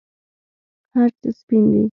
هرڅه 0.95 1.29
سپین 1.39 1.63
دي 1.71 1.83